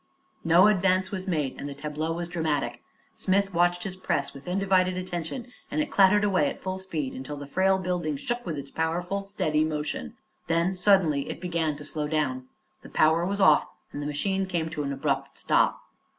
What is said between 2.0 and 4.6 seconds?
was dramatic. Smith watched his press with